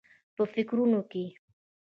[0.35, 1.33] په فکرونو کې و.